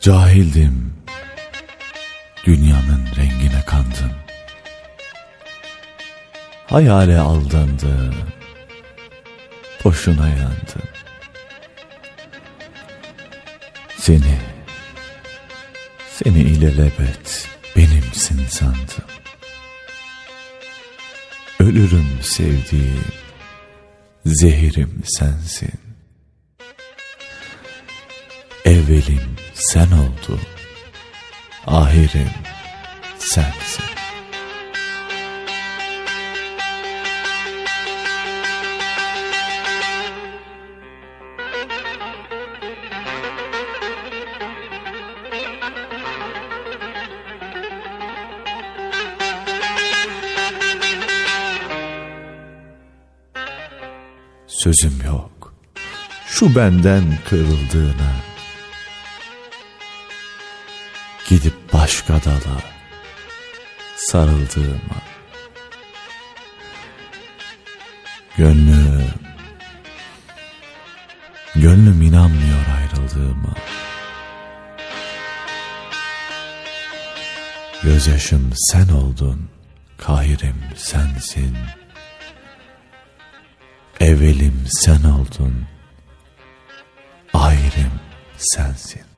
Cahildim, 0.00 0.94
dünyanın 2.44 3.06
rengine 3.16 3.62
kandım. 3.66 4.12
Hayale 6.66 7.18
aldandım, 7.18 8.14
boşuna 9.84 10.28
yandım. 10.28 10.88
Seni, 13.96 14.38
seni 16.12 16.40
ilelebet 16.40 17.48
benimsin 17.76 18.46
sandım. 18.48 19.10
Ölürüm 21.60 22.18
sevdiğim, 22.22 23.04
zehirim 24.24 25.02
sensin. 25.04 25.80
Evvelim 28.64 29.39
sen 29.60 29.86
oldun, 29.90 30.40
ahirim 31.66 32.30
sensin. 33.18 33.84
Sözüm 54.46 55.06
yok, 55.06 55.54
şu 56.26 56.56
benden 56.56 57.04
kırıldığına, 57.28 58.12
Gidip 61.30 61.72
başka 61.72 62.24
dala 62.24 62.62
sarıldığıma. 63.96 65.00
Gönlüm 68.36 69.10
Gönlüm 71.54 72.02
inanmıyor 72.02 72.66
ayrıldığıma. 72.76 73.54
Gözyaşım 77.82 78.50
sen 78.54 78.88
oldun 78.88 79.48
Kahirim 79.98 80.64
sensin. 80.76 81.56
Evvelim 84.00 84.64
sen 84.70 85.04
oldun 85.04 85.66
Ahirim 87.34 87.92
sensin 88.36 89.09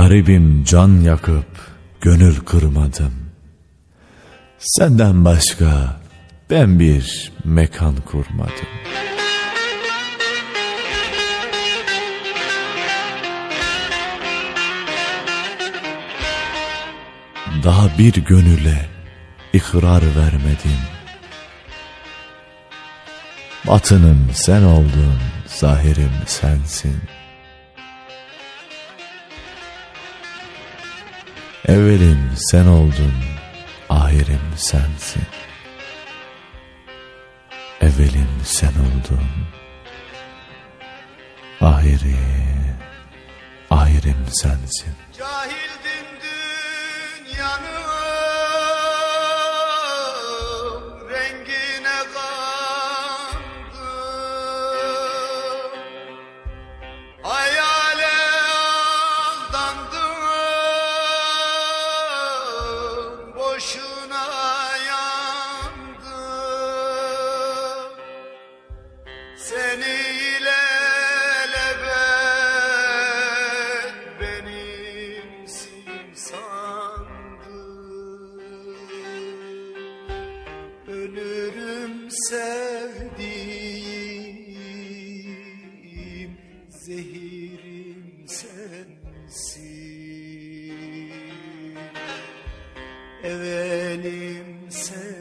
garibim 0.00 0.64
can 0.64 1.00
yakıp 1.00 1.46
gönül 2.00 2.36
kırmadım. 2.36 3.12
Senden 4.58 5.24
başka 5.24 6.00
ben 6.50 6.80
bir 6.80 7.32
mekan 7.44 7.96
kurmadım. 7.96 8.70
Daha 17.64 17.98
bir 17.98 18.14
gönüle 18.14 18.88
ikrar 19.52 20.02
vermedim. 20.02 20.80
Batınım 23.66 24.30
sen 24.34 24.62
oldun, 24.62 25.18
zahirim 25.46 26.12
sensin.'' 26.26 27.19
Evvelim 31.70 32.30
sen 32.36 32.66
oldun, 32.66 33.14
ahirim 33.88 34.40
sensin. 34.56 35.22
Evvelim 37.80 38.28
sen 38.44 38.72
oldun, 38.86 39.28
ahirim, 41.60 42.78
ahirim 43.70 44.26
sensin. 44.42 44.94
Cahildim 45.18 46.06
dünyanın 46.22 47.79
Seni 69.40 69.96
ilelebet 70.36 70.60
benimsin 74.20 75.74
sandım 76.14 77.60
Ölürüm 80.88 82.10
sevdiğim 82.10 83.30
zehirim 86.68 88.24
sensin. 88.28 89.70
Evelim 93.24 94.70
sen 94.70 95.19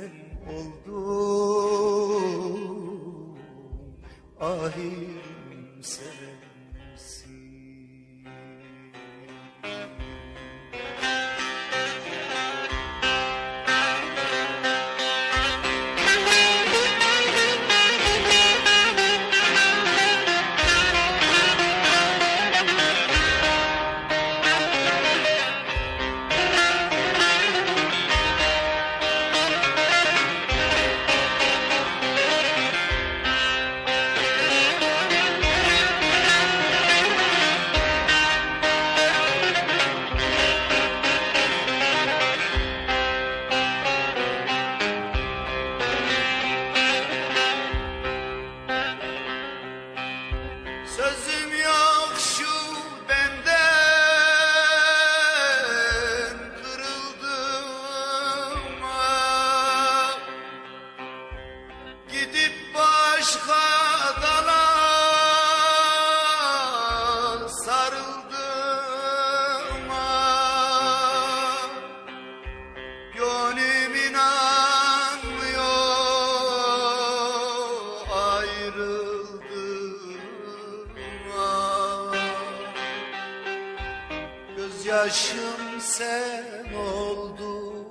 yaşım 85.10 85.82
sen 85.82 86.74
oldun 86.74 87.88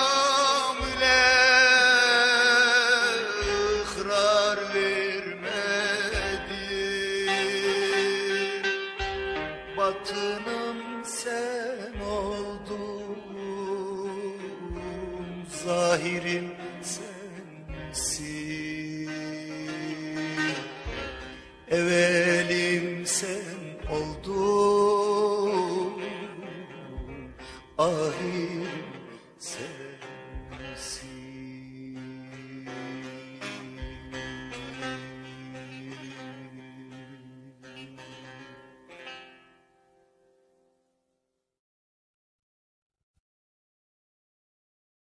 Zahirim 15.65 16.49
sensin 16.83 18.42